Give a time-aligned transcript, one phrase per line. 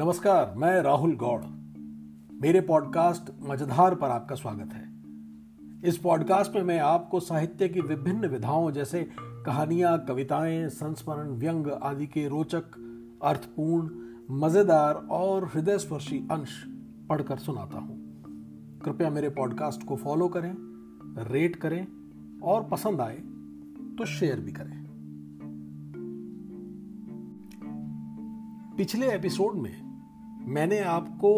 [0.00, 1.42] नमस्कार, मैं राहुल गौड़।
[2.42, 5.02] मेरे पॉडकास्ट मझधार पर आपका स्वागत है।
[5.88, 12.06] इस पॉडकास्ट में मैं आपको साहित्य की विभिन्न विधाओं जैसे कहानियाँ, कविताएँ, संस्मरण, व्यंग आदि
[12.06, 12.62] के रोचक,
[13.24, 13.90] अर्थपूर्ण,
[14.30, 16.64] मज़ेदार और हृदयस्पर्शी अंश
[17.08, 18.22] पढ़कर सुनाता हूँ।
[18.84, 20.54] कृपया मेरे पॉडकास्ट को फॉलो करें,
[21.30, 21.86] रेट करें
[22.40, 23.16] और पसंद आए
[23.98, 24.80] तो शेयर भी करें।
[28.76, 29.89] पिछले एपिसोड में
[30.48, 31.32] मैंने आपको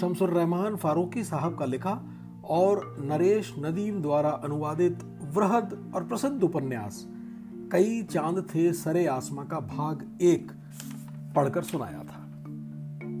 [0.00, 2.02] शमसुर रहमान फारूकी साहब का लिखा
[2.44, 4.98] और नरेश नदीम द्वारा अनुवादित
[5.34, 7.06] वृहद और प्रसिद्ध उपन्यास,
[7.72, 10.52] कई चाँद थे सरे आसमा का भाग एक,
[11.36, 12.20] पढ़कर सुनाया था।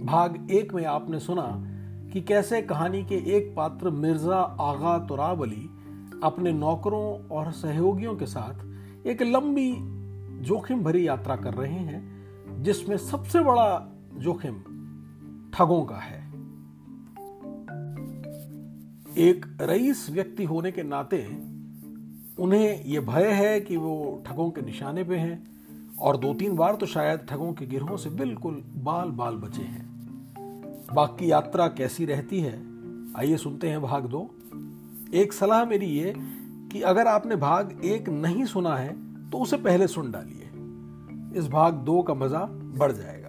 [0.04, 1.64] भाग एक में आपने सुना
[2.12, 5.70] कि कैसे कहानी के एक पात्र मिर्ज़ा आगा तुराब अली
[6.24, 9.76] अपने नौकरों और सहयोगियों के साथ एक लंबी
[10.44, 12.12] जोखिम भरी यात्रा कर रहे हैं,
[12.62, 14.58] जिसमें सबसे बड़ा जोखिम
[15.54, 16.20] ठगों का है।
[19.18, 21.22] एक रईस व्यक्ति होने के नाते
[22.38, 25.42] उन्हें यह भय है कि वो ठगों के निशाने पे हैं
[25.98, 29.90] और दो तीन बार तो शायद ठगों के गिरोह से बिल्कुल बाल बाल बचे हैं।
[30.94, 32.54] बाकी यात्रा कैसी रहती है?
[33.16, 34.30] आइए सुनते हैं भाग दो।
[35.14, 36.14] एक सलाह मेरी ये
[36.72, 38.92] कि अगर आपने भाग एक नहीं सुना है
[39.30, 40.50] तो उसे पहले सुन डालिए।
[41.40, 43.21] इस भाग दो का मज़ा बढ़ जाएगा।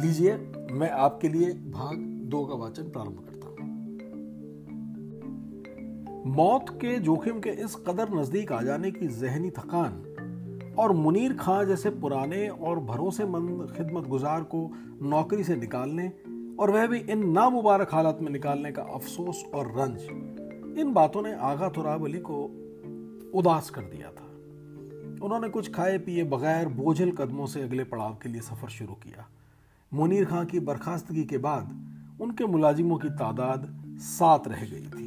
[0.00, 0.36] लीजिए,
[0.72, 1.96] मैं आपके लिए भाग
[2.30, 3.68] दो का वाचन प्रारंभ करता हूँ।
[6.26, 11.64] मौत के जोखिम के इस कदर नज़दीक आ जाने की जहनी थकान और मुनीर खां
[11.66, 14.60] जैसे पुराने और भरोसेमंद खिदमत गुजार को
[15.02, 16.06] नौकरी से निकालने
[16.60, 20.00] और वह भी इन नामुबारक हालत में निकालने का अफसोस और रंज,
[20.78, 22.42] इन बातों ने आगा तुराब अली को
[23.34, 24.26] उदास कर दिया था।
[25.24, 29.28] उन्होंने कुछ खाए पिए बगैर बोझल कदमों से अगले पड़ाव के लिए सफ़र शुरू किया।
[29.94, 31.70] मुनीर खां की बर्खास्तगी के बाद
[32.20, 35.06] उनके मुलाजिमों की तादाद सात रह गई थी।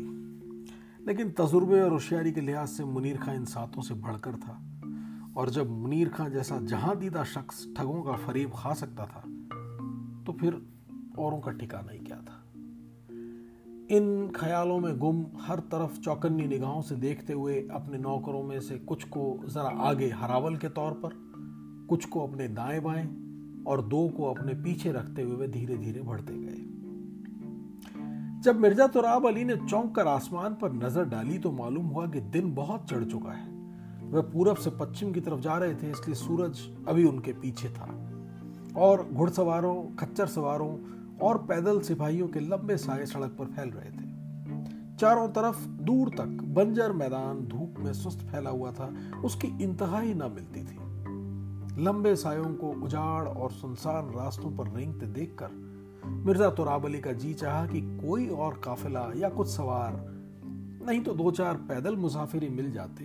[1.07, 4.61] लेकिन तजुर्बे और होशियारी के लिहाज से मुनीर खां इन सातों से बढ़कर था।
[5.37, 9.23] और जब मुनीर खां जैसा जहाँ दीदा शख्स ठगों का फरीब खा सकता था
[10.25, 10.61] तो फिर
[11.19, 12.43] औरों का ठिकाना ही क्या था?
[13.97, 18.77] इन ख्यालों में गुम हर तरफ़ चौकन्नी निगाहों से देखते हुए अपने नौकरों में से
[18.77, 21.09] कुछ को ज़रा आगे हरावल के तौर पर,
[21.89, 23.22] कुछ को अपने दाएँ बाएँ
[23.67, 26.61] और दो को अपने पीछे रखते हुए वे धीरे धीरे बढ़ते गए।
[28.43, 32.19] जब मिर्ज़ा तुराब अली ने चौंक कर आसमान पर नज़र डाली तो मालूम हुआ कि
[32.19, 33.51] दिन बहुत चढ़ चुका है।
[34.11, 37.89] वह पूरब से पश्चिम की तरफ़ जा रहे थे, इसलिए सूरज अभी उनके पीछे था।
[38.77, 40.77] और घुड़सवारों, खच्चर सवारों
[41.17, 46.41] और पैदल सिपाहियों के लंबे साए सड़क पर फैल रहे थे। चारों तरफ़ दूर तक
[46.55, 48.93] बंजर मैदान धूप में सुस्त फैला हुआ था,
[49.25, 50.77] उसकी इंतहा ही ना मिलती थी।
[51.79, 55.49] लंबे सायों को उजाड़ और सुनसान रास्तों पर रेंगते देखकर
[56.25, 59.93] मिर्ज़ा तुराबली का जी चाहा कि कोई और काफिला या कुछ सवार,
[60.87, 63.03] नहीं तो दो चार पैदल मुसाफिर मिल जाते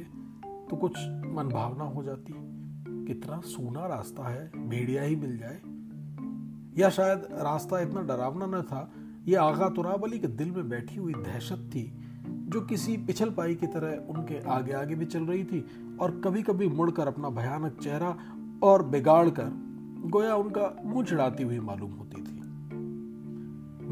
[0.70, 0.98] तो कुछ
[1.34, 2.34] मनभावना हो जाती।
[3.06, 5.60] कितना सूना रास्ता है, भेड़िया ही मिल जाए।
[6.78, 8.90] या शायद रास्ता इतना डरावना न था,
[9.26, 11.92] ये आगा तुराब अली के दिल में बैठी हुई दहशत थी,
[12.26, 15.64] जो किसी पिछल पाई की तरह उनके आगे आगे भी चल रही थी,
[16.00, 18.16] और कभी कभी मुड़कर अपना भयानक चेहरा
[18.62, 19.50] और बिगाड़ कर
[20.06, 22.36] गोया उनका मुँह चिड़ाती हुई मालूम होती थी।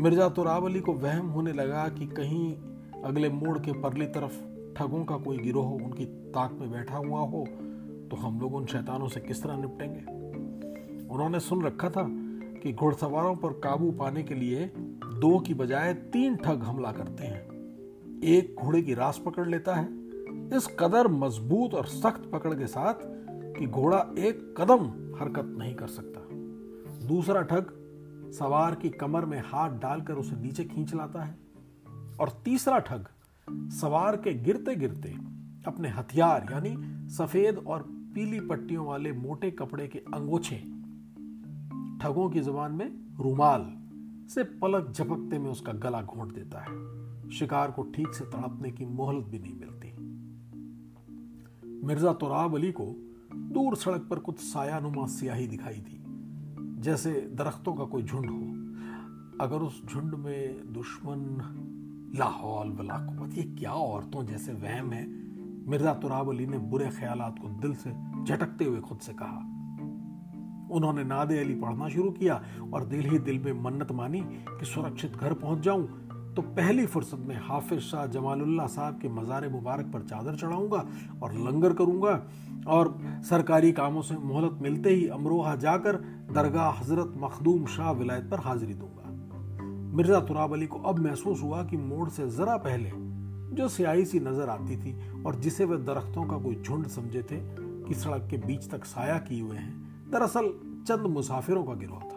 [0.02, 2.54] मिर्ज़ा तुराब अली को वहम होने लगा कि कहीं
[3.02, 4.36] अगले मोड़ के परली तरफ़
[4.74, 7.44] ठगों का कोई गिरोह उनकी ताक में बैठा हुआ हो
[8.10, 10.00] तो हम लोग उन शैतानों से किस तरह निपटेंगे?
[11.06, 12.06] उन्होंने सुन रखा था
[12.62, 18.22] कि घुड़सवारों पर काबू पाने के लिए दो की बजाय तीन ठग हमला करते हैं।
[18.24, 19.88] एक घोड़े की रास पकड़ लेता है,
[20.56, 22.94] इस कदर मज़बूत और सख्त पकड़ के साथ
[23.58, 24.84] कि घोड़ा एक कदम
[25.20, 26.20] हरकत नहीं कर सकता।
[27.06, 27.72] दूसरा ठग,
[28.38, 31.38] सवार की कमर में हाथ डालकर उसे नीचे खींच लाता है।
[32.20, 33.06] और तीसरा ठग,
[33.50, 35.08] सवार के गिरते गिरते
[35.66, 36.76] अपने हथियार, यानी
[37.08, 37.82] सफ़ेद और
[38.14, 40.56] पीली पट्टियों वाले मोटे कपड़े के अंगोछे,
[42.02, 42.88] ठगों की जबान में
[43.20, 43.72] रुमाल
[44.28, 48.86] से पलक झपकते में उसका गला घोंट देता है। शिकार को ठीक से तड़पने की
[48.86, 49.92] मोहलत भी नहीं मिलती।
[51.86, 52.84] मिर्ज़ा तुराब अली को
[53.36, 56.02] दूर सड़क पर कुछ सायानुमा सियाही दिखाई दी,
[56.82, 63.72] जैसे दरख्तों का कोई झुंड हो। अगर उस झुंड में दुश्मन लाहौल बलाकुवत ये क्या
[63.72, 65.06] औरतों जैसे वहम है?
[65.68, 67.90] मिर्ज़ा तुराब अली ने बुरे ख्याल को दिल से
[68.24, 69.52] झटकते हुए खुद से कहा।
[70.70, 72.42] उन्होंने नादे अली पढ़ना शुरू किया
[72.74, 76.05] और दिल ही दिल में मन्नत मानी कि सुरक्षित घर पहुँच जाऊँ
[76.36, 80.84] तो पहली फुर्सत में हाफिज शाह जमालुल्लाह साहब के मज़ार मुबारक पर चादर चढ़ाऊँगा
[81.22, 82.10] और लंगर करूँगा
[82.68, 82.98] और
[83.28, 85.96] सरकारी कामों से मोहलत मिलते ही अमरोहा जाकर
[86.32, 91.62] दरगाह हज़रत मखदूम शाह विलायत पर हाजिरी दूँगा। मिर्ज़ा तुराब अली को अब महसूस हुआ
[91.64, 92.90] कि मोड़ से जरा पहले
[93.56, 97.40] जो सियाही सी नज़र आती थी और जिसे वे दरख्तों का कोई झुंड समझे थे
[97.86, 100.52] कि सड़क के बीच तक साया किए हुए हैं, दरअसल
[100.88, 102.15] चंद मुसाफिरों का गिरोह था।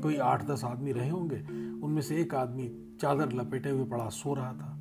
[0.00, 1.40] कोई आठ दस आदमी रहे होंगे,
[1.82, 2.70] उनमें से एक आदमी
[3.00, 4.78] चादर लपेटे हुए पड़ा सो रहा था।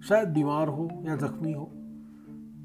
[0.00, 1.64] शायद बीमार हो या जख्मी हो।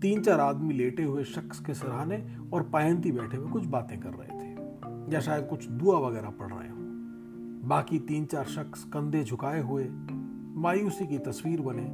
[0.02, 2.24] तीन चार आदमी लेटे हुए शख्स के सराहने
[2.54, 6.54] और पायंती बैठे हुए कुछ बातें कर रहे थे, या शायद कुछ दुआ वगैरह पढ़
[6.54, 6.76] रहे हो।
[7.68, 9.88] बाकी तीन चार शख्स कंधे झुकाए हुए,
[10.58, 11.88] मायूसी की तस्वीर बने,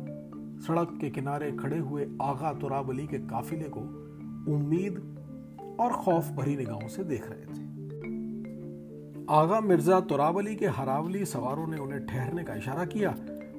[0.61, 3.81] सड़क के किनारे खड़े हुए आगा तुराब अली के काफिले को
[4.53, 4.99] उम्मीद
[5.79, 7.60] और खौफ भरी निगाहों से देख रहे थे।
[9.31, 13.09] आगा मिर्ज़ा तुराब अली के हरावली सवारों ने उन्हें ठहरने का इशारा किया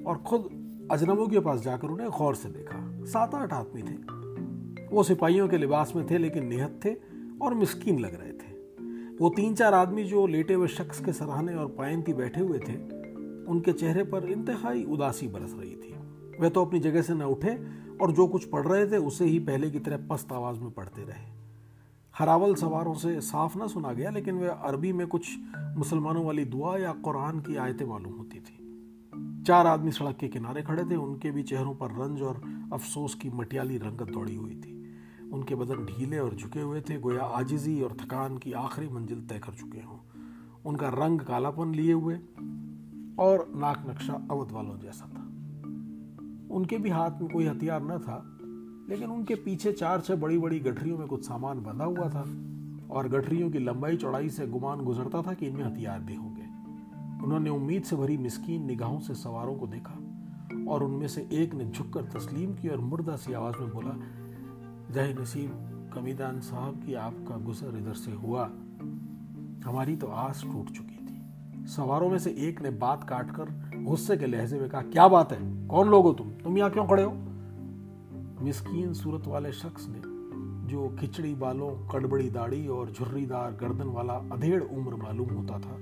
[0.06, 0.48] और खुद
[0.90, 5.58] अजनबों के पास जाकर उन्हें गौर से देखा। सात आठ आदमी थे। वो सिपाहियों के
[5.58, 6.94] लिबास में थे लेकिन निहत थे
[7.42, 8.52] और मिस्कीन लग रहे थे।
[9.16, 12.76] वो तीन चार आदमी जो लेटे हुए शख्स के सराहने और पायंती बैठे हुए थे,
[13.44, 15.94] उनके चेहरे पर इंतहाई उदासी बरस रही थी।
[16.40, 17.58] वे तो अपनी जगह से न उठे
[18.02, 21.02] और जो कुछ पढ़ रहे थे, उसे ही पहले की तरह पस्त आवाज़ में पढ़ते
[21.02, 21.41] रहे।
[22.18, 26.76] हरावल सवारों से साफ़ ना सुना गया, लेकिन वे अरबी में कुछ मुसलमानों वाली दुआ
[26.76, 28.58] या कुरान की आयतें मालूम होती थी।
[29.42, 32.42] चार आदमी सड़क के किनारे खड़े थे। उनके भी चेहरों पर रंज और
[32.72, 34.94] अफसोस की मटियाली रंगत दौड़ी हुई थी।
[35.32, 39.38] उनके बदन ढीले और झुके हुए थे। गोया आजिजी और थकान की आखिरी मंजिल तय
[39.38, 39.98] कर चुके हों।
[40.66, 42.14] उनका रंग कालापन लिए हुए
[43.18, 45.22] और नाक नक्शा अवध वालों जैसा था।
[46.54, 48.31] उनके भी हाथ में कोई हथियार न था।
[48.92, 52.24] लेकिन उनके पीछे चार छह बड़ी बड़ी गठरियों में कुछ सामान बंधा हुआ था
[52.90, 56.42] और गठरियों की लंबाई चौड़ाई से गुमान गुजरता था कि इनमें हथियार भी होंगे।
[57.24, 59.94] उन्होंने उम्मीद से भरी मिस्कीन निगाहों से सवारों को देखा
[60.68, 63.96] और उनमें से एक ने झुककर तस्लीम की और मुर्दा सी आवाज़ में बोला,
[64.94, 65.50] जय नसीब
[65.94, 68.44] कमीदान साहब की आपका गुजर इधर से हुआ।
[69.64, 74.26] हमारी तो आस टूट चुकी थी। सवारों में से एक ने बात काटकर गुस्से के
[74.26, 75.66] लहजे में कहा, क्या बात है?
[75.66, 76.30] कौन लोग हो तुम?
[76.30, 77.31] तुम यहाँ क्यों खड़े हो?
[78.42, 80.00] मिस्कीन सूरत वाले शख्स ने,
[80.68, 85.78] जो खिचड़ी बालों, कड़बड़ी दाढ़ी और झुर्रीदार गर्दन वाला अधेड़ उम्र मालूम होता था,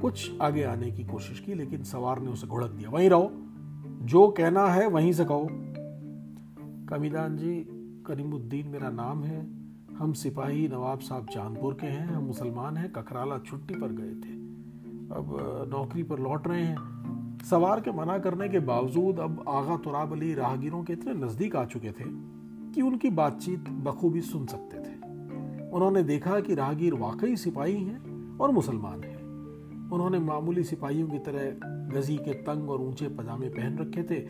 [0.00, 3.32] कुछ आगे आने की कोशिश की, लेकिन सवार ने उसे घुड़क दिया। वहीं रहो।
[4.02, 5.48] जो कहना है, वहीं से कहो।
[6.88, 7.66] कमीदान जी,
[8.06, 9.62] करीमुद्दीन मेरा नाम है।
[9.96, 14.34] हम सिपाही नवाब साहब चांदपुर के हैं। हम मुसलमान हैं। ककराला छुट्टी पर गए थे।
[15.14, 15.36] अब
[15.68, 17.01] नौकरी पर लौट रहे हैं।
[17.50, 21.64] सवार के मना करने के बावजूद अब आगा तुराब अली राहगीरों के इतने नज़दीक आ
[21.64, 22.04] चुके थे
[22.72, 24.94] कि उनकी बातचीत बखूबी सुन सकते थे।
[25.70, 29.16] उन्होंने देखा कि राहगीर वाकई सिपाही हैं और मुसलमान हैं।
[29.90, 31.50] उन्होंने मामूली सिपाहियों की तरह
[31.96, 34.26] गजी के तंग और ऊँचे पजामे पहन रखे थे,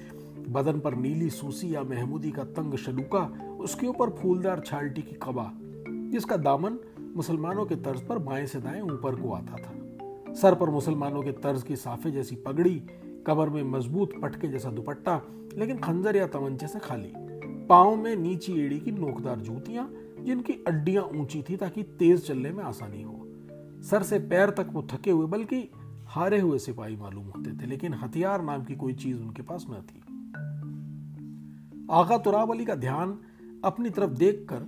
[0.49, 5.53] बदन पर नीली सूसी या महमूदी का तंग शलूका, उसके ऊपर फूलदार छाल्टी की कबा
[5.88, 6.79] जिसका दामन
[7.17, 9.81] मुसलमानों के तर्ज पर बाएँ से दाएँ ऊपर को आता था।
[10.34, 12.82] सर पर मुसलमानों के तर्ज की साफे जैसी पगड़ी
[13.26, 15.23] कमर में मज़बूत पटके जैसा दुपट्टा,
[15.56, 17.12] लेकिन खंजर या तमंचे से खाली।
[17.67, 22.64] पाओ में नीची एड़ी की नोकदार जूतियाँ, जिनकी अड्डियाँ ऊँची थी ताकि तेज चलने में
[22.64, 23.26] आसानी हो।
[23.82, 25.70] सर से पैर तक वो थके हुए, बल्कि
[26.06, 29.75] हारे हुए सिपाही मालूम होते थे, लेकिन हथियार नाम की कोई चीज़ उनके पास न
[29.75, 30.00] थी।
[31.90, 33.19] आगा तुराब अली का ध्यान
[33.64, 34.67] अपनी तरफ़ देखकर,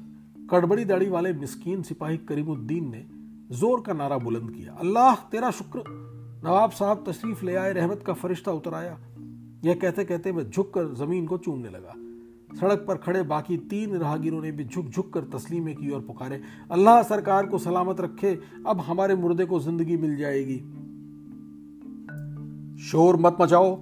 [0.51, 3.14] कड़बड़ी दाढ़ी वाले मिस्कीन सिपाही करीमुद्दीन ने
[3.51, 5.83] ज़ोर का नारा बुलंद किया। अल्लाह, तेरा शुक्र।
[6.45, 8.99] नवाब साहब तशरीफ़ ले आए, रहमत का फरिश्ता उतर आया।
[9.65, 11.95] यह कहते कहते वह झुक कर ज़मीन को चूमने लगा।
[12.61, 16.41] सड़क पर खड़े बाकी तीन राहगीरों ने भी झुक झुक कर तस्लीमे की और पुकारे,
[16.71, 20.59] अल्लाह सरकार को सलामत रखे, अब हमारे मुर्दे को ज़िंदगी मिल जाएगी।
[22.83, 23.77] शोर मत मचाओ।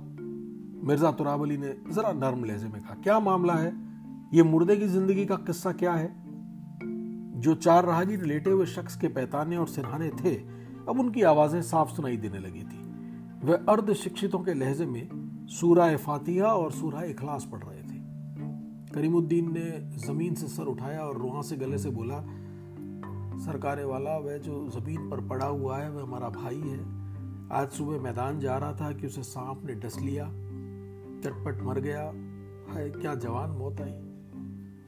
[0.85, 3.73] मिर्ज़ा तुरावली ने जरा नर्म लहजे में कहा, क्या मामला है?
[4.35, 6.22] ये मुर्दे की ज़िंदगी का किस्सा क्या है?
[7.43, 10.35] जो चार राहगीर लेटे हुए शख्स के पैताने और सिरहाने थे,
[10.89, 12.83] अब उनकी आवाज़ें साफ़ सुनाई देने लगी थी।
[13.45, 15.09] वह अर्ध शिक्षितों के लहजे में
[15.47, 18.03] सूरा फातिहा और सूरा इखलास पढ़ रहे थे।
[18.95, 22.25] करीमुद्दीन ने ज़मीन से सर उठाया और रोहा से गले से बोला,
[23.39, 26.81] सरकारे वाला, वह जो ज़मीन पर पड़ा हुआ है, वह हमारा भाई है।
[27.53, 30.25] आज सुबह मैदान जा रहा था कि उसे सांप ने डस लिया,
[31.21, 32.03] चटपट मर गया।
[32.73, 34.12] है क्या जवान मौत आई?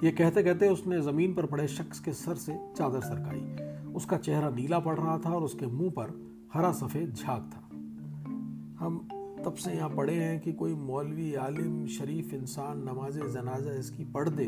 [0.02, 4.50] ये कहते कहते उसने ज़मीन पर पड़े शख्स के सर से चादर सरकाई। उसका चेहरा
[4.50, 6.12] नीला पड़ रहा था और उसके मुँह पर
[6.54, 7.60] हरा सफ़ेद झाग था।
[8.78, 8.98] हम
[9.44, 14.28] तब से यहाँ पढ़े हैं कि कोई मौलवी, आलिम, शरीफ इंसान नमाज़ जनाजा इसकी पढ़
[14.28, 14.44] दे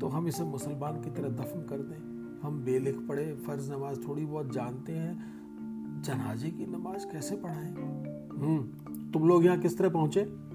[0.00, 4.24] तो हम इसे मुसलमान की तरह दफन कर दें। हम बेलिख पढ़े, फ़र्ज़ नमाज़ थोड़ी
[4.24, 7.70] बहुत जानते हैं। जनाजे की नमाज़ कैसे पढ़ाएँ?
[8.34, 10.47] हम्म तुम लोग यहाँ किस तरह पहुँचे?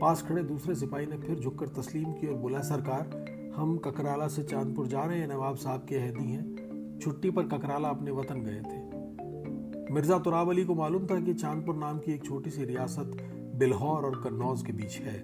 [0.00, 4.42] पास खड़े दूसरे सिपाही ने फिर झुककर तस्लीम की और बोला, सरकार, हम ककराला से
[4.42, 8.60] चांदपुर जा रहे हैं, नवाब साहब के हैदी हैं। छुट्टी पर ककराला अपने वतन गए
[8.60, 13.16] थे। मिर्ज़ा तुराब अली को मालूम था कि चांदपुर नाम की एक छोटी सी रियासत
[13.56, 15.22] बिल्हौर और कन्नौज के बीच है।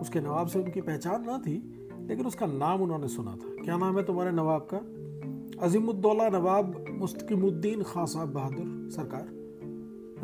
[0.00, 3.98] उसके नवाब से उनकी पहचान ना थी, लेकिन उसका नाम उन्होंने सुना था। क्या नाम
[3.98, 4.78] है तुम्हारे नवाब का?
[5.66, 9.26] अजीमुद्दौला नवाब मुस्तकिमुद्दीन खां साहब बहादुर, सरकार।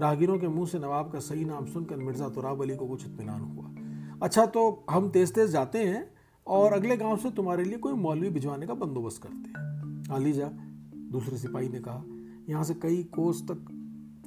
[0.00, 3.40] राहगीरों के मुँह से नवाब का सही नाम सुनकर मिर्ज़ा तुराब अली को कुछ इतमान
[3.40, 3.71] हुआ।
[4.22, 6.14] अच्छा तो हम तेज तेज जाते हैं
[6.46, 10.46] और अगले गाँव से तुम्हारे लिए कोई मौलवी भिजवाने का बंदोबस्त करते हैं। हाँ जा,
[11.12, 12.04] दूसरे सिपाही ने कहा,
[12.48, 13.64] यहाँ से कई कोस तक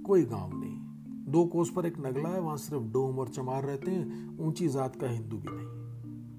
[0.05, 0.75] कोई गाँव नहीं।
[1.31, 4.95] दो कोस पर एक नगला है, वहाँ सिर्फ़ डोम और चमार रहते हैं, ऊँची जात
[4.95, 5.67] का हिंदू भी नहीं।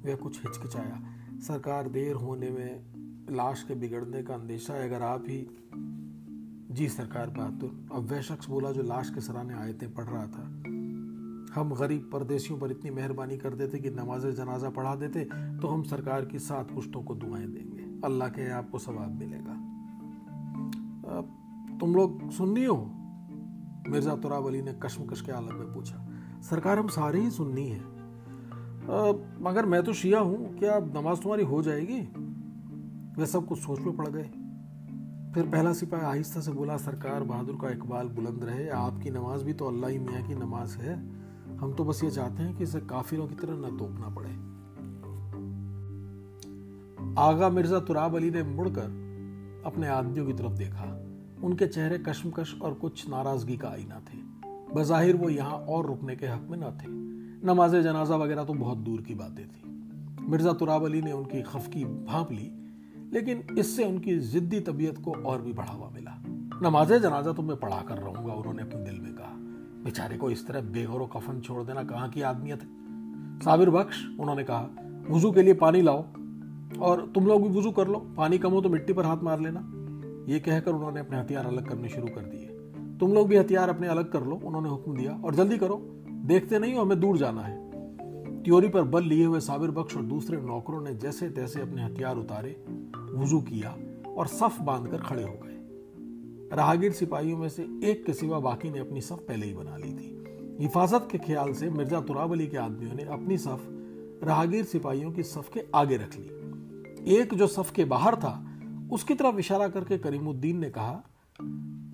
[0.05, 1.03] वह कुछ हिचकिचाया,
[1.47, 2.85] सरकार देर होने में
[3.31, 5.47] लाश के बिगड़ने का अंदेशा है, अगर आप ही
[6.71, 10.65] जी सरकार बहादुर। अब वह शख्स बोला जो लाश के सराहने आयतें पढ़ रहा था।
[11.57, 15.25] हम गरीब परदेशियों पर इतनी मेहरबानी कर देते कि नमाज़ जनाजा पढ़ा देते
[15.61, 19.55] तो हम सरकार की सात पुश्तों को दुआएँ देंगे। अल्लाह के आपको सवाब मिलेगा।
[21.79, 22.77] तुम लोग सुननी हो?
[23.89, 25.99] मिर्ज़ा तुराब अली ने कश्मकश के आलम में पूछा।
[26.43, 27.81] सरकार हम सारे ही सुननी है।
[29.43, 32.01] मगर मैं तो शिया हूँ, क्या नमाज़ तुम्हारी हो जाएगी?
[33.19, 34.29] वे सब कुछ सोच में पड़ गए।
[35.35, 39.53] फिर पहला सिपाही आहिस्ता से बोला, सरकार बहादुर का इकबाल बुलंद रहे, आपकी नमाज़ भी
[39.53, 40.95] तो अल्लाह ही मियाँ की नमाज़ है।
[41.61, 44.31] हम तो बस ये चाहते हैं कि इसे काफिरों की तरह न तोपना पड़े।
[47.19, 49.07] आगा मिर्ज़ा तुराब अली ने मुड़कर
[49.67, 51.07] अपने आदमियों की तरफ़ देखा।
[51.43, 54.19] उनके चेहरे कश्मकश और कुछ नाराज़गी का आईना थे।
[54.75, 56.87] बजाहिर वो यहाँ और रुकने के हक में न थे।
[57.47, 59.63] नमाज़ जनाजा वगैरह तो बहुत दूर की बातें थी।
[60.31, 62.53] मिर्ज़ा तुराब अली ने उनकी खफकी भाप ली,
[63.13, 66.23] लेकिन इससे उनकी जिद्दी तबीयत को और भी बढ़ावा मिला।
[66.63, 68.15] नमाज़ जनाजा तो मैं पढ़ा कर में कहा
[69.87, 72.69] बेचारे को इस तरह बेगौर कफन छोड़ देना कहाँ की आदमियत है?
[73.40, 74.71] साबिर बख्श, उन्होंने कहा,
[75.11, 76.05] वज़ू के लिए पानी लाओ
[76.81, 79.40] और तुम लोग भी वज़ू कर लो। पानी कम हो तो मिट्टी पर हाथ मार
[79.40, 79.61] लेना।
[80.33, 82.47] ये कहकर उन्होंने अपने हथियार अलग करने शुरू कर दिए।
[82.99, 85.76] तुम लोग भी हथियार अपने अलग कर लो, उन्होंने हुक्म दिया, और जल्दी करो।
[86.09, 87.57] देखते नहीं हो हमें दूर जाना है।
[88.43, 92.16] त्योरी पर बल लिए हुए साबिर बख्श और दूसरे नौकरों ने जैसे तैसे अपने हथियार
[92.16, 92.64] उतारे,
[93.14, 93.76] वज़ू किया
[94.16, 95.46] और सफ बांधकर खड़े हो गए।
[96.53, 99.95] राहगीर सिपाहियों में से एक के सिवा बाकी ने अपनी सफ पहले ही बना ली
[99.95, 100.25] थी।
[100.61, 103.67] हिफाजत के ख्याल से मिर्ज़ा तुराब अली के आदमियों ने अपनी सफ
[104.25, 108.59] राहगीर सिपाहियों की सफ के आगे रख ली। एक जो सफ के बाहर था,
[108.93, 111.03] उसकी तरफ़ इशारा करके करीमुद्दीन ने कहा,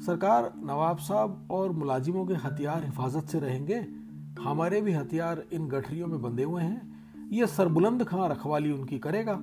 [0.07, 3.87] सरकार, नवाब साहब और मुलाजिमों के हथियार हिफाजत से रहेंगे।
[4.41, 6.93] हमारे भी हथियार इन गठरियों में बंधे हुए हैं।
[7.33, 9.39] यह सरबुलंद खां रखवाली उनकी करेगा।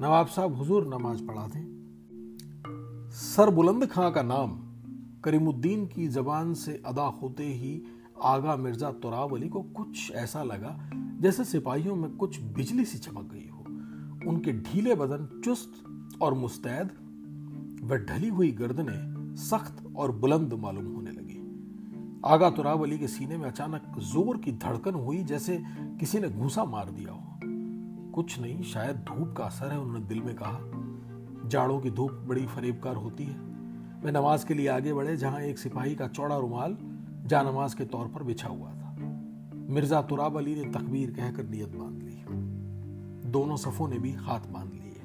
[0.00, 1.71] नवाब साहब हुजूर नमाज़ पढ़ा दें
[3.12, 4.52] सरबुलंद खां का नाम
[5.24, 7.72] करीमुद्दीन की जबान से अदा होते ही
[8.24, 10.70] आगा मिर्ज़ा तुराब अली को कुछ ऐसा लगा
[11.20, 16.90] जैसे सिपाहियों में कुछ बिजली सी चमक गई हो। उनके ढीले बदन चुस्त और मुस्तैद
[17.82, 21.40] व ढली हुई गर्दनें सख्त और बुलंद मालूम होने लगी।
[22.24, 25.62] आगा तुराब अली के सीने में अचानक ज़ोर की धड़कन हुई जैसे
[26.00, 27.20] किसी ने घूसा मार दिया हो।
[28.12, 30.58] कुछ नहीं, शायद धूप का असर है, उन्होंने दिल में कहा।
[31.46, 33.52] जाड़ों की धूप बड़ी फरेबकार होती है।
[34.04, 36.76] वे नमाज़ के लिए आगे बढ़े, जहाँ एक सिपाही का चौड़ा रुमाल
[37.26, 38.96] जा नमाज़ के तौर पर बिछा हुआ था।
[39.54, 42.24] मिर्ज़ा तुराब अली ने तकबीर कहकर नियत बाँध ली।
[43.30, 45.00] दोनों सफों ने भी हाथ बाँध लिए।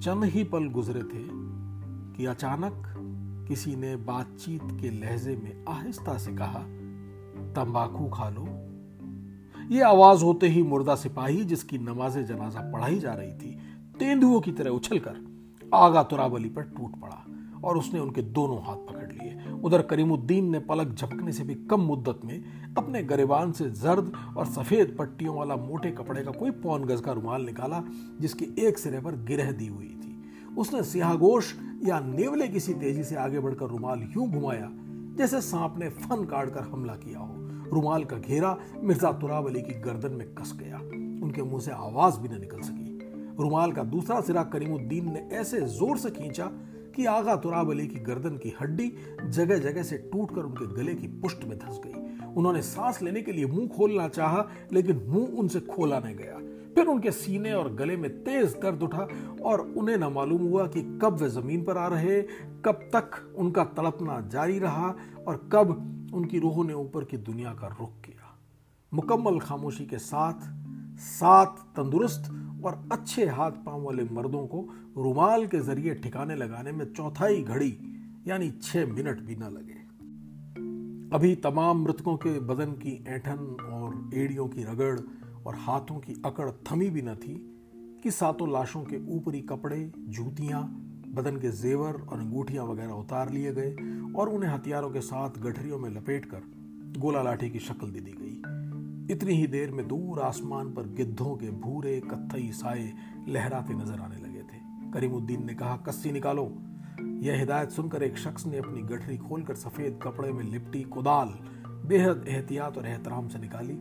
[0.00, 1.26] चंद ही पल गुजरे थे
[2.16, 2.94] कि अचानक
[3.48, 6.64] किसी ने बातचीत के लहजे में आहिस्ता से कहा,
[7.52, 8.46] तंबाकू खा लो।
[9.74, 13.58] ये आवाज़ होते ही मुर्दा सिपाही, जिसकी नमाज़ जनाजा पढ़ाई जा रही थी,
[13.98, 15.27] तेंदुओं की तरह उछलकर
[15.74, 17.24] आगा तुराबली पर टूट पड़ा
[17.64, 21.80] और उसने उनके दोनों हाथ पकड़ लिए। उधर करीमुद्दीन ने पलक झपकने से भी कम
[21.80, 26.84] मुद्दत में अपने गरेबान से जर्द और सफ़ेद पट्टियों वाला मोटे कपड़े का कोई पौन
[26.84, 27.82] गज का रुमाल निकाला,
[28.20, 33.16] जिसके एक सिरे पर गिरह दी हुई थी। उसने सियागोश या नेवले किसी तेज़ी से
[33.16, 34.70] आगे बढ़कर रुमाल यूँ घुमाया
[35.18, 37.34] जैसे सांप ने फन काट कर हमला किया हो।
[37.72, 40.78] रुमाल का घेरा मिर्ज़ा तुराब अली की गर्दन में कस गया।
[41.24, 42.87] उनके मुँह से आवाज़ भी निकल सकी।
[43.40, 46.44] रुमाल का दूसरा सिरा करीमुद्दीन ने ऐसे ज़ोर से खींचा
[46.96, 48.92] कि आगा तुराब अली की गर्दन की हड्डी
[49.24, 53.32] जगह जगह से टूटकर उनके गले की पुष्ट में धस गई। उन्होंने सांस लेने के
[53.32, 56.38] लिए मुँह खोलना चाहा, लेकिन मुँह उनसे खोला नहीं गया।
[56.74, 59.08] फिर उनके सीने और गले में तेज दर्द उठा
[59.42, 62.22] और उन्हें न मालूम हुआ कि कब वे ज़मीन पर आ रहे,
[62.64, 64.94] कब तक उनका तड़पना जारी रहा
[65.28, 65.70] और कब
[66.14, 68.36] उनकी रूह ने ऊपर की दुनिया का रुख किया।
[68.92, 70.40] मुकम्मल खामोशी के साथ,
[70.98, 76.92] सात तंदुरुस्त और अच्छे हाथ पाँव वाले मर्दों को रुमाल के ज़रिए ठिकाने लगाने में
[76.92, 77.78] चौथाई घड़ी,
[78.26, 79.78] यानी छह मिनट भी न लगे।
[81.16, 83.38] अभी तमाम मृतकों के बदन की ऐठन
[83.72, 85.00] और एड़ियों की रगड़
[85.46, 87.36] और हाथों की अकड़ थमी भी न थी
[88.02, 90.62] कि सातों लाशों के ऊपरी कपड़े, जूतियाँ,
[91.08, 93.76] बदन के जेवर और अंगूठियाँ वगैरह उतार लिए गए
[94.12, 96.42] और उन्हें हथियारों के साथ गठरियों में लपेटकर
[96.98, 98.57] गोला लाठी की शक्ल दे दी गई।
[99.10, 102.92] इतनी ही देर में दूर आसमान पर गिद्धों के भूरे, कत्थई साए
[103.28, 106.50] लहराते नज़र आने लगे थे। करीमुद्दीन ने कहा, कस्सी निकालो।
[107.22, 111.28] यह हिदायत सुनकर एक शख्स ने अपनी गठरी खोलकर सफ़ेद कपड़े में लिपटी कुदाल,
[111.86, 113.78] बेहद एहतियात और एहतराम से निकाली।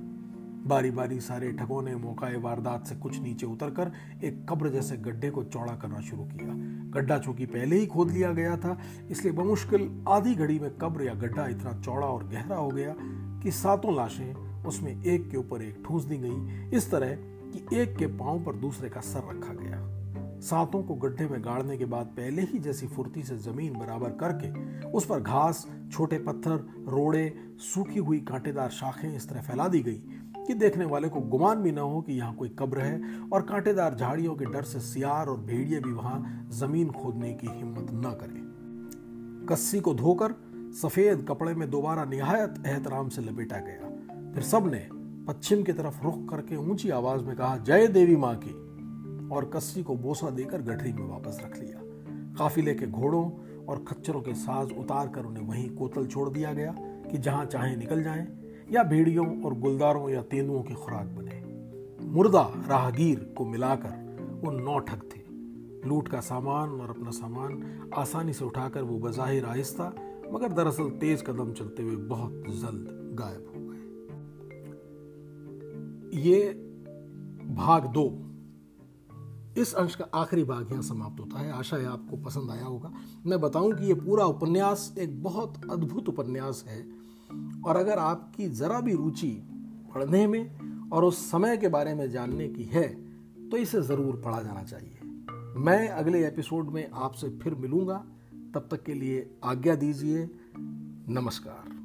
[0.67, 3.91] बारी बारी सारे ठगों ने मौका वारदात से कुछ नीचे उतरकर
[4.23, 6.53] एक कब्र जैसे गड्ढे को चौड़ा करना शुरू किया।
[6.91, 8.77] गड्ढा चूँकि पहले ही खोद लिया गया था,
[9.11, 12.95] इसलिए बमुश्किल आधी घड़ी में कब्र या गड्ढा इतना चौड़ा और गहरा हो गया
[13.43, 17.15] कि सातों लाशें उसमें एक के ऊपर एक ठूस दी गई, इस तरह
[17.51, 19.85] कि एक के पाँव पर दूसरे का सर रखा गया।
[20.39, 24.89] सातों को गड्ढे में गाड़ने के बाद पहले ही जैसी फुर्ती से ज़मीन बराबर करके
[24.89, 27.33] उस पर घास, छोटे पत्थर, रोड़े,
[27.63, 30.01] सूखी हुई कांटेदार शाखें इस तरह फैला दी गई
[30.47, 33.95] कि देखने वाले को गुमान भी ना हो कि यहाँ कोई कब्र है और कांटेदार
[33.95, 39.45] झाड़ियों के डर से सियार और भेड़िए भी वहाँ ज़मीन खोदने की हिम्मत न करें।
[39.49, 40.35] कस्सी को धोकर
[40.81, 44.87] सफ़ेद कपड़े में दोबारा निहायत एहतराम से लपेटा गया। फिर सबने
[45.27, 48.67] पश्चिम की तरफ़ रुख करके ऊँची आवाज़ में कहा, जय देवी माँ की।
[49.35, 51.79] और कस्सी को बोसा देकर गठरी में वापस रख लिया।
[52.37, 53.31] काफिले के घोड़ों
[53.65, 57.75] और खच्चरों के साज उतार कर उन्हें वहीं कोतल छोड़ दिया गया कि जहाँ चाहे
[57.75, 58.27] निकल जाएँ,
[58.71, 61.37] या भेड़ियों और गुलदारों या तेंदुओं की खुराक बने।
[62.07, 64.07] मुर्दा राहगीर को मिलाकर
[64.43, 65.27] वो नौ ठग थे।
[65.89, 69.93] लूट का सामान और अपना सामान आसानी से उठाकर वो बजाहिर आहिस्ता
[70.33, 73.56] मगर दरअसल तेज कदम चलते हुए बहुत जल्द गायब हो
[76.17, 76.49] ये
[77.55, 78.07] भाग दो।
[79.57, 82.91] इस अंश का आखिरी भाग यहाँ समाप्त होता है। आशा है आपको पसंद आया होगा।
[83.25, 86.81] मैं बताऊँ कि ये पूरा उपन्यास एक बहुत अद्भुत उपन्यास है
[87.65, 89.31] और अगर आपकी ज़रा भी रुचि
[89.95, 92.87] पढ़ने में और उस समय के बारे में जानने की है
[93.49, 94.93] तो इसे ज़रूर पढ़ा जाना चाहिए।
[95.59, 98.03] मैं अगले एपिसोड में आपसे फिर मिलूँगा।
[98.55, 100.29] तब तक के लिए आज्ञा दीजिए।
[101.09, 101.76] नमस्कार।